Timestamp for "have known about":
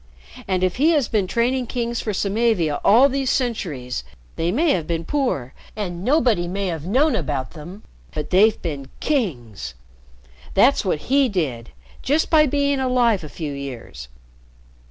6.65-7.51